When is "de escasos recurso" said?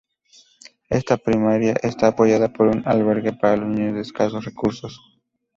3.93-4.87